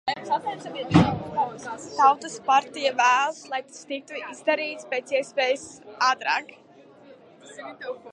Tautas 1.97 2.37
partija 2.47 2.93
vēlas, 3.01 3.41
lai 3.51 3.59
tas 3.67 3.85
tiktu 3.91 4.17
izdarīts 4.31 4.89
pēc 4.95 5.13
iespējas 5.19 5.67
ātrāk. 6.09 6.51